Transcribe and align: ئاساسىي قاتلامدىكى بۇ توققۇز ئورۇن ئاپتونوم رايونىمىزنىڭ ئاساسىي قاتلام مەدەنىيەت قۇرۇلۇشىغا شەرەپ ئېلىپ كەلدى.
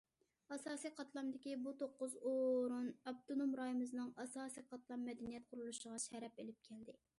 ئاساسىي 0.55 0.91
قاتلامدىكى 0.99 1.53
بۇ 1.65 1.73
توققۇز 1.81 2.15
ئورۇن 2.31 2.89
ئاپتونوم 3.11 3.55
رايونىمىزنىڭ 3.61 4.09
ئاساسىي 4.25 4.67
قاتلام 4.73 5.07
مەدەنىيەت 5.11 5.49
قۇرۇلۇشىغا 5.53 6.03
شەرەپ 6.09 6.45
ئېلىپ 6.45 6.69
كەلدى. 6.73 7.01